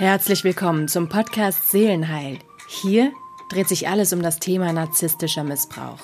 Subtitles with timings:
[0.00, 2.38] Herzlich willkommen zum Podcast Seelenheil.
[2.66, 3.12] Hier
[3.50, 5.98] dreht sich alles um das Thema narzisstischer Missbrauch.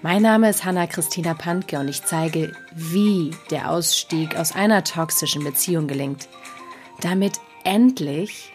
[0.00, 5.88] Mein Name ist Hanna-Christina Pantke und ich zeige, wie der Ausstieg aus einer toxischen Beziehung
[5.88, 6.28] gelingt,
[7.00, 8.52] damit endlich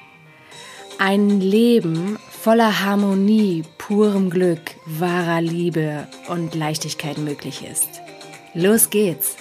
[1.00, 7.90] ein Leben voller Harmonie, purem Glück, wahrer Liebe und Leichtigkeit möglich ist.
[8.54, 9.36] Los geht's!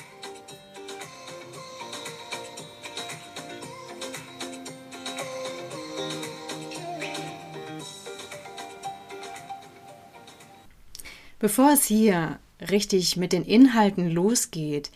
[11.46, 12.41] Bevor es hier
[12.73, 14.91] richtig mit den Inhalten losgeht,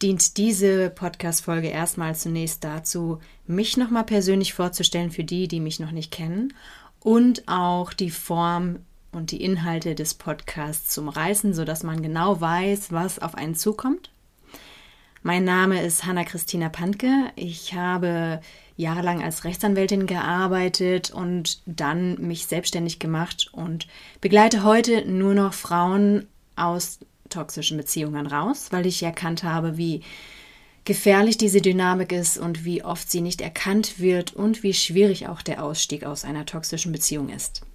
[0.00, 5.90] dient diese Podcast-Folge erstmal zunächst dazu, mich nochmal persönlich vorzustellen für die, die mich noch
[5.90, 6.54] nicht kennen
[7.00, 8.78] und auch die Form
[9.10, 14.12] und die Inhalte des Podcasts zum Reißen, sodass man genau weiß, was auf einen zukommt.
[15.28, 17.30] Mein Name ist Hanna-Christina Pantke.
[17.36, 18.40] Ich habe
[18.78, 23.86] jahrelang als Rechtsanwältin gearbeitet und dann mich selbstständig gemacht und
[24.22, 30.00] begleite heute nur noch Frauen aus toxischen Beziehungen raus, weil ich erkannt habe, wie
[30.86, 35.42] gefährlich diese Dynamik ist und wie oft sie nicht erkannt wird und wie schwierig auch
[35.42, 37.66] der Ausstieg aus einer toxischen Beziehung ist.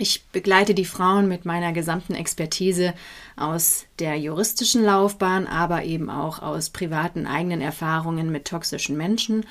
[0.00, 2.94] Ich begleite die Frauen mit meiner gesamten Expertise
[3.36, 9.44] aus der juristischen Laufbahn, aber eben auch aus privaten eigenen Erfahrungen mit toxischen Menschen.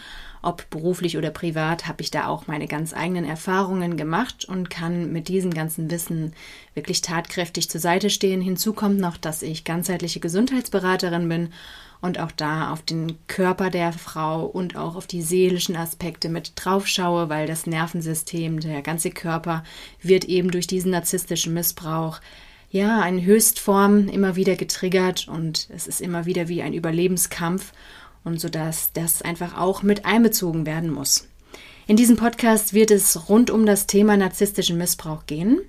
[0.48, 5.12] Ob beruflich oder privat, habe ich da auch meine ganz eigenen Erfahrungen gemacht und kann
[5.12, 6.32] mit diesem ganzen Wissen
[6.74, 8.40] wirklich tatkräftig zur Seite stehen.
[8.40, 11.50] Hinzu kommt noch, dass ich ganzheitliche Gesundheitsberaterin bin
[12.00, 16.54] und auch da auf den Körper der Frau und auch auf die seelischen Aspekte mit
[16.56, 19.66] drauf schaue, weil das Nervensystem, der ganze Körper
[20.02, 22.22] wird eben durch diesen narzisstischen Missbrauch
[22.72, 27.74] ja in Höchstform immer wieder getriggert und es ist immer wieder wie ein Überlebenskampf
[28.28, 31.28] und so dass das einfach auch mit einbezogen werden muss.
[31.88, 35.62] In diesem Podcast wird es rund um das Thema narzisstischen Missbrauch gehen.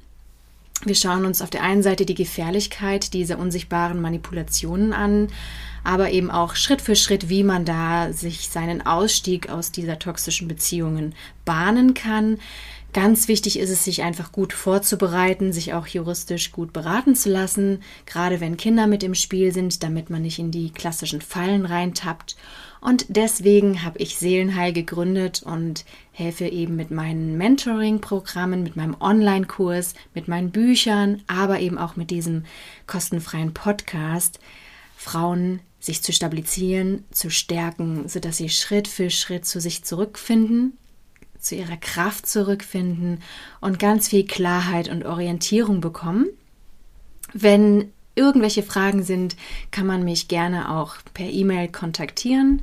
[0.85, 5.29] Wir schauen uns auf der einen Seite die Gefährlichkeit dieser unsichtbaren Manipulationen an,
[5.85, 10.49] aber eben auch Schritt für Schritt, wie man da sich seinen Ausstieg aus dieser toxischen
[10.49, 12.39] Beziehungen bahnen kann.
[13.01, 17.81] Ganz wichtig ist es, sich einfach gut vorzubereiten, sich auch juristisch gut beraten zu lassen,
[18.07, 22.37] gerade wenn Kinder mit im Spiel sind, damit man nicht in die klassischen Fallen reintappt.
[22.81, 29.95] Und deswegen habe ich Seelenheil gegründet und helfe eben mit meinen Mentoring-Programmen, mit meinem Online-Kurs,
[30.13, 32.47] mit meinen Büchern, aber eben auch mit diesem
[32.89, 34.41] kostenfreien Podcast
[34.97, 40.77] Frauen sich zu stabilisieren, zu stärken, sodass sie Schritt für Schritt zu sich zurückfinden,
[41.41, 43.23] zu ihrer Kraft zurückfinden
[43.61, 46.27] und ganz viel Klarheit und Orientierung bekommen.
[47.33, 49.37] Wenn irgendwelche Fragen sind,
[49.71, 52.63] kann man mich gerne auch per E-Mail kontaktieren.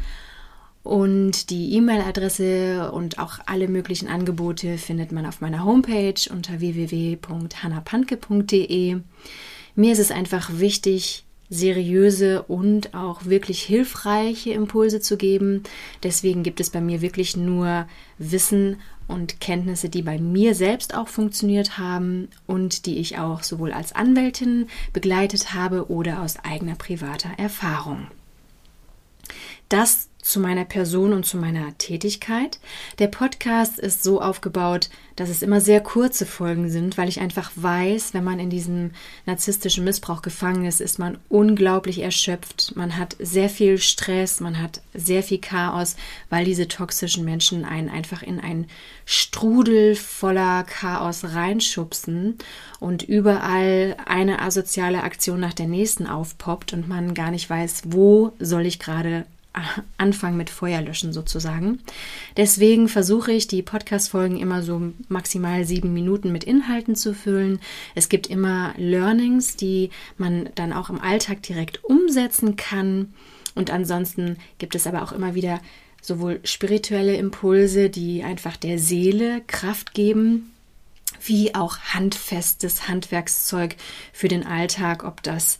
[0.83, 8.97] Und die E-Mail-Adresse und auch alle möglichen Angebote findet man auf meiner Homepage unter www.hannapantke.de.
[9.75, 15.63] Mir ist es einfach wichtig, seriöse und auch wirklich hilfreiche Impulse zu geben.
[16.03, 21.07] Deswegen gibt es bei mir wirklich nur Wissen und Kenntnisse, die bei mir selbst auch
[21.07, 27.29] funktioniert haben und die ich auch sowohl als Anwältin begleitet habe oder aus eigener privater
[27.37, 28.07] Erfahrung.
[29.69, 32.59] Das zu meiner Person und zu meiner Tätigkeit.
[32.97, 37.51] Der Podcast ist so aufgebaut, dass es immer sehr kurze Folgen sind, weil ich einfach
[37.55, 38.91] weiß, wenn man in diesem
[39.27, 42.73] narzisstischen Missbrauch gefangen ist, ist man unglaublich erschöpft.
[42.75, 45.95] Man hat sehr viel Stress, man hat sehr viel Chaos,
[46.31, 48.65] weil diese toxischen Menschen einen einfach in einen
[49.05, 52.39] Strudel voller Chaos reinschubsen
[52.79, 58.33] und überall eine asoziale Aktion nach der nächsten aufpoppt und man gar nicht weiß, wo
[58.39, 59.25] soll ich gerade
[59.97, 61.79] anfangen mit Feuerlöschen sozusagen.
[62.37, 67.59] Deswegen versuche ich die Podcast-Folgen immer so maximal sieben Minuten mit Inhalten zu füllen.
[67.95, 73.13] Es gibt immer Learnings, die man dann auch im Alltag direkt umsetzen kann.
[73.55, 75.61] Und ansonsten gibt es aber auch immer wieder
[76.01, 80.51] sowohl spirituelle Impulse, die einfach der Seele Kraft geben,
[81.23, 83.75] wie auch handfestes Handwerkszeug
[84.13, 85.57] für den Alltag, ob das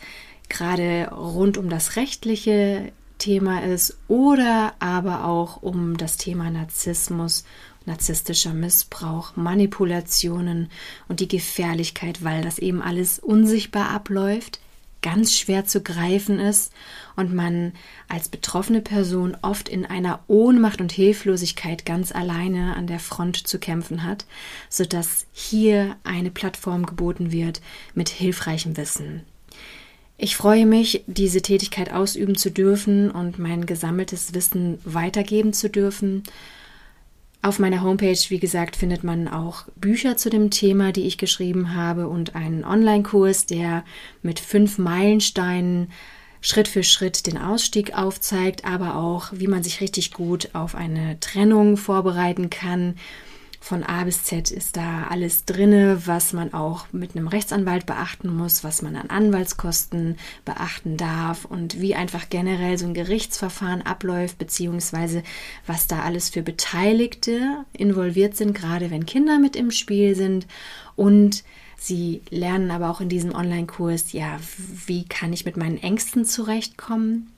[0.50, 7.46] gerade rund um das Rechtliche Thema ist oder aber auch um das Thema Narzissmus,
[7.86, 10.70] narzisstischer Missbrauch, Manipulationen
[11.08, 14.60] und die Gefährlichkeit, weil das eben alles unsichtbar abläuft,
[15.02, 16.74] ganz schwer zu greifen ist
[17.16, 17.74] und man
[18.08, 23.60] als betroffene Person oft in einer Ohnmacht und Hilflosigkeit ganz alleine an der Front zu
[23.60, 24.26] kämpfen hat,
[24.68, 27.62] sodass hier eine Plattform geboten wird
[27.94, 29.22] mit hilfreichem Wissen.
[30.18, 36.24] Ich freue mich, diese Tätigkeit ausüben zu dürfen und mein gesammeltes Wissen weitergeben zu dürfen.
[37.42, 41.76] Auf meiner Homepage, wie gesagt, findet man auch Bücher zu dem Thema, die ich geschrieben
[41.76, 43.84] habe und einen Online-Kurs, der
[44.24, 45.92] mit fünf Meilensteinen
[46.40, 51.20] Schritt für Schritt den Ausstieg aufzeigt, aber auch, wie man sich richtig gut auf eine
[51.20, 52.96] Trennung vorbereiten kann,
[53.66, 58.30] von A bis Z ist da alles drinne, was man auch mit einem Rechtsanwalt beachten
[58.30, 64.38] muss, was man an Anwaltskosten beachten darf und wie einfach generell so ein Gerichtsverfahren abläuft,
[64.38, 65.24] beziehungsweise
[65.66, 70.46] was da alles für Beteiligte involviert sind, gerade wenn Kinder mit im Spiel sind.
[70.96, 71.44] Und
[71.76, 74.40] sie lernen aber auch in diesem Online-Kurs, ja,
[74.86, 77.32] wie kann ich mit meinen Ängsten zurechtkommen?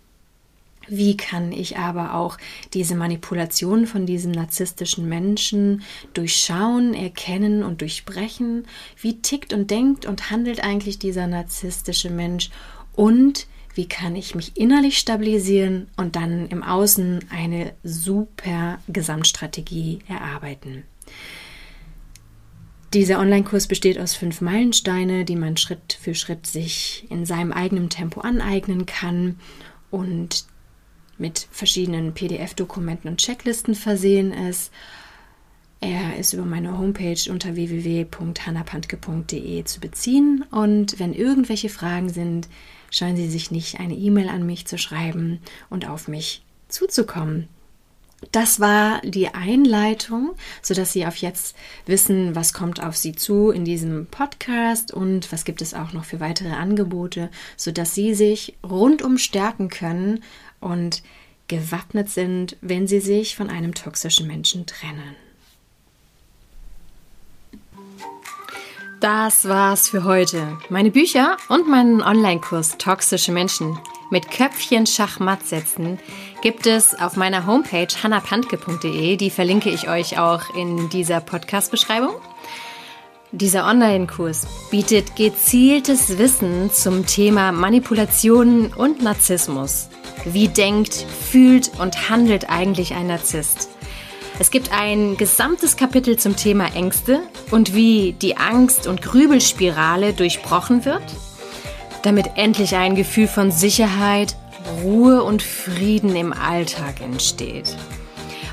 [0.88, 2.38] Wie kann ich aber auch
[2.74, 8.66] diese Manipulation von diesem narzisstischen Menschen durchschauen, erkennen und durchbrechen?
[9.00, 12.50] Wie tickt und denkt und handelt eigentlich dieser narzisstische Mensch?
[12.94, 20.84] Und wie kann ich mich innerlich stabilisieren und dann im Außen eine super Gesamtstrategie erarbeiten?
[22.94, 27.90] Dieser Online-Kurs besteht aus fünf Meilensteine, die man Schritt für Schritt sich in seinem eigenen
[27.90, 29.40] Tempo aneignen kann.
[29.92, 30.46] Und
[31.18, 34.72] mit verschiedenen PDF-Dokumenten und Checklisten versehen ist.
[35.80, 40.44] Er ist über meine Homepage unter www.hannapantke.de zu beziehen.
[40.50, 42.50] Und wenn irgendwelche Fragen sind,
[42.90, 47.48] scheuen Sie sich nicht, eine E-Mail an mich zu schreiben und auf mich zuzukommen.
[48.32, 51.56] Das war die Einleitung, sodass Sie auf jetzt
[51.86, 56.04] wissen, was kommt auf Sie zu in diesem Podcast und was gibt es auch noch
[56.04, 60.24] für weitere Angebote, sodass Sie sich rundum stärken können
[60.60, 61.04] und
[61.48, 65.16] gewappnet sind, wenn sie sich von einem toxischen Menschen trennen.
[69.00, 70.58] Das war's für heute.
[70.70, 73.78] Meine Bücher und meinen Online-Kurs Toxische Menschen
[74.10, 76.00] mit Köpfchen Schachmatt setzen
[76.42, 79.18] gibt es auf meiner Homepage hannapantke.de.
[79.18, 82.16] Die verlinke ich euch auch in dieser Podcast-Beschreibung.
[83.32, 89.90] Dieser Online-Kurs bietet gezieltes Wissen zum Thema Manipulationen und Narzissmus.
[90.24, 93.70] Wie denkt, fühlt und handelt eigentlich ein Narzisst?
[94.40, 100.86] Es gibt ein gesamtes Kapitel zum Thema Ängste und wie die Angst- und Grübelspirale durchbrochen
[100.86, 101.04] wird,
[102.08, 104.38] damit endlich ein Gefühl von Sicherheit,
[104.82, 107.76] Ruhe und Frieden im Alltag entsteht.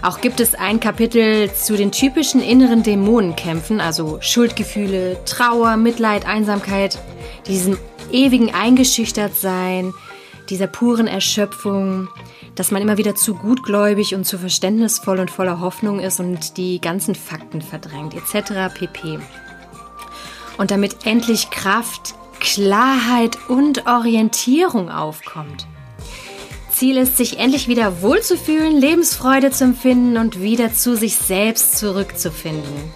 [0.02, 6.98] Auch gibt es ein Kapitel zu den typischen inneren Dämonenkämpfen, also Schuldgefühle, Trauer, Mitleid, Einsamkeit,
[7.46, 7.78] diesem
[8.10, 9.94] ewigen Eingeschüchtertsein,
[10.50, 12.08] dieser puren Erschöpfung,
[12.56, 16.80] dass man immer wieder zu gutgläubig und zu verständnisvoll und voller Hoffnung ist und die
[16.80, 18.74] ganzen Fakten verdrängt, etc.
[18.74, 19.20] pp.
[20.58, 25.66] Und damit endlich Kraft, Klarheit und Orientierung aufkommt.
[26.70, 32.92] Ziel ist, sich endlich wieder wohlzufühlen, Lebensfreude zu empfinden und wieder zu sich selbst zurückzufinden.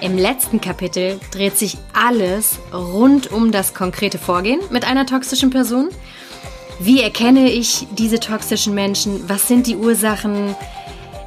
[0.00, 5.90] Im letzten Kapitel dreht sich alles rund um das konkrete Vorgehen mit einer toxischen Person.
[6.78, 9.28] Wie erkenne ich diese toxischen Menschen?
[9.28, 10.56] Was sind die Ursachen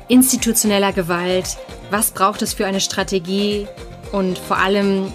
[0.07, 1.57] institutioneller Gewalt?
[1.91, 3.67] Was braucht es für eine Strategie?
[4.11, 5.13] Und vor allem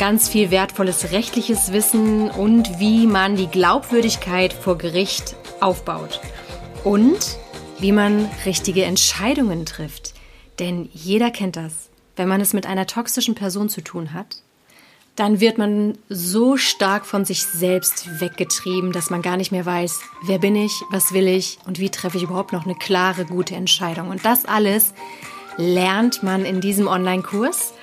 [0.00, 6.22] ganz viel wertvolles rechtliches Wissen und wie man die Glaubwürdigkeit vor Gericht aufbaut.
[6.84, 7.36] Und
[7.80, 10.14] wie man richtige Entscheidungen trifft.
[10.58, 11.90] Denn jeder kennt das.
[12.16, 14.38] Wenn man es mit einer toxischen Person zu tun hat,
[15.16, 20.00] dann wird man so stark von sich selbst weggetrieben, dass man gar nicht mehr weiß,
[20.22, 23.54] wer bin ich, was will ich und wie treffe ich überhaupt noch eine klare, gute
[23.54, 24.08] Entscheidung.
[24.08, 24.94] Und das alles
[25.58, 27.74] lernt man in diesem Online-Kurs.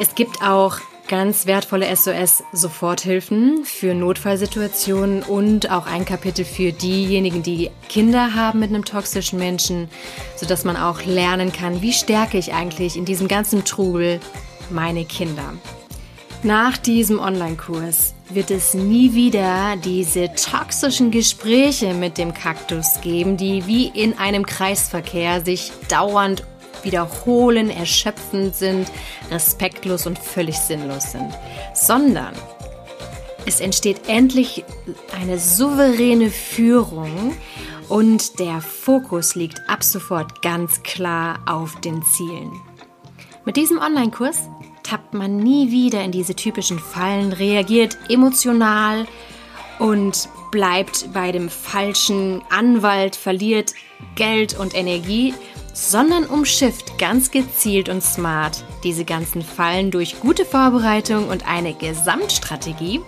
[0.00, 7.70] Es gibt auch ganz wertvolle SOS-Soforthilfen für Notfallsituationen und auch ein Kapitel für diejenigen, die
[7.88, 9.88] Kinder haben mit einem toxischen Menschen,
[10.36, 14.20] sodass man auch lernen kann, wie stärke ich eigentlich in diesem ganzen Trubel
[14.70, 15.54] meine Kinder.
[16.44, 23.66] Nach diesem Online-Kurs wird es nie wieder diese toxischen Gespräche mit dem Kaktus geben, die
[23.66, 26.44] wie in einem Kreisverkehr sich dauernd
[26.84, 28.90] wiederholen, erschöpfend sind,
[29.30, 31.32] respektlos und völlig sinnlos sind,
[31.74, 32.34] sondern
[33.46, 34.64] es entsteht endlich
[35.18, 37.34] eine souveräne Führung
[37.88, 42.52] und der Fokus liegt ab sofort ganz klar auf den Zielen.
[43.44, 44.42] Mit diesem Online-Kurs
[44.82, 49.06] tappt man nie wieder in diese typischen Fallen, reagiert emotional
[49.78, 53.72] und bleibt bei dem falschen Anwalt, verliert
[54.14, 55.34] Geld und Energie,
[55.86, 63.00] sondern umschifft ganz gezielt und smart diese ganzen Fallen durch gute Vorbereitung und eine Gesamtstrategie.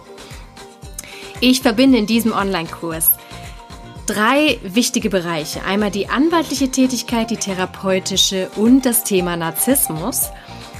[1.40, 3.10] Ich verbinde in diesem Online-Kurs
[4.06, 5.62] drei wichtige Bereiche.
[5.64, 10.30] Einmal die anwaltliche Tätigkeit, die therapeutische und das Thema Narzissmus,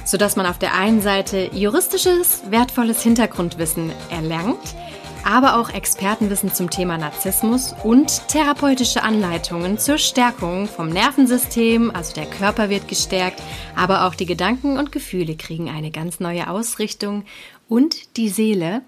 [0.05, 4.75] sodass man auf der einen Seite juristisches, wertvolles Hintergrundwissen erlangt,
[5.25, 12.25] aber auch Expertenwissen zum Thema Narzissmus und therapeutische Anleitungen zur Stärkung vom Nervensystem, also der
[12.25, 13.41] Körper wird gestärkt,
[13.75, 17.25] aber auch die Gedanken und Gefühle kriegen eine ganz neue Ausrichtung
[17.67, 18.81] und die Seele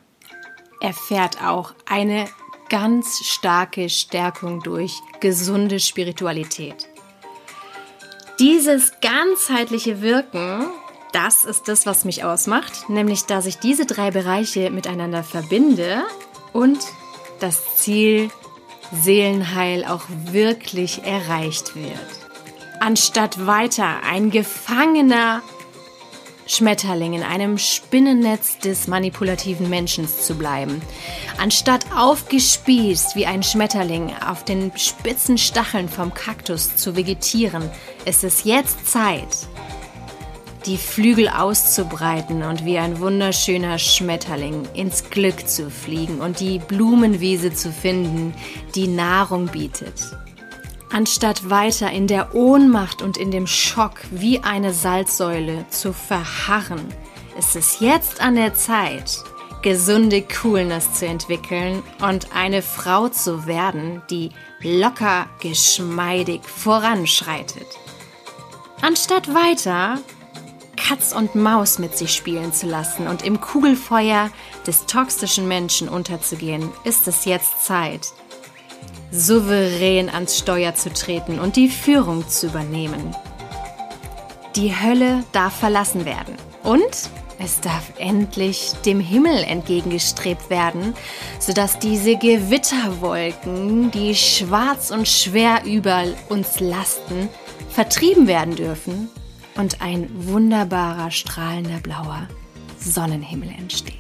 [0.82, 2.25] erfährt auch eine
[2.70, 6.88] ganz starke Stärkung durch gesunde Spiritualität.
[8.40, 10.66] Dieses ganzheitliche Wirken,
[11.13, 16.03] das ist das, was mich ausmacht, nämlich dass ich diese drei Bereiche miteinander verbinde
[16.51, 16.79] und
[17.39, 18.29] das Ziel
[18.91, 21.98] Seelenheil auch wirklich erreicht wird.
[22.79, 25.41] Anstatt weiter ein Gefangener
[26.46, 30.82] Schmetterling in einem Spinnennetz des manipulativen Menschen zu bleiben.
[31.38, 37.70] Anstatt aufgespießt wie ein Schmetterling auf den spitzen Stacheln vom Kaktus zu vegetieren,
[38.05, 39.48] ist es jetzt Zeit,
[40.65, 47.53] die Flügel auszubreiten und wie ein wunderschöner Schmetterling ins Glück zu fliegen und die Blumenwiese
[47.53, 48.34] zu finden,
[48.75, 50.15] die Nahrung bietet.
[50.91, 56.88] Anstatt weiter in der Ohnmacht und in dem Schock wie eine Salzsäule zu verharren,
[57.38, 59.17] ist es jetzt an der Zeit,
[59.63, 64.29] gesunde Coolness zu entwickeln und eine Frau zu werden, die
[64.62, 67.67] locker, geschmeidig voranschreitet.
[68.82, 69.98] Anstatt weiter
[70.86, 74.30] Katz und Maus mit sich spielen zu lassen und im Kugelfeuer
[74.68, 78.08] des toxischen Menschen unterzugehen, ist es jetzt Zeit,
[79.10, 83.16] souverän ans Steuer zu treten und die Führung zu übernehmen.
[84.58, 87.10] Die Hölle darf verlassen werden und
[87.40, 90.96] es darf endlich dem Himmel entgegengestrebt werden,
[91.40, 97.30] sodass diese Gewitterwolken, die schwarz und schwer über uns lasten,
[97.70, 99.10] vertrieben werden dürfen
[99.56, 102.28] und ein wunderbarer, strahlender blauer
[102.80, 103.94] Sonnenhimmel entsteht.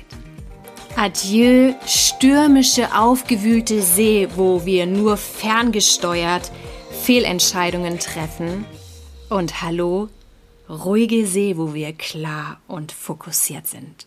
[0.95, 6.51] Adieu, stürmische, aufgewühlte See, wo wir nur ferngesteuert
[7.03, 8.65] Fehlentscheidungen treffen.
[9.29, 10.09] Und hallo,
[10.69, 14.05] ruhige See, wo wir klar und fokussiert sind.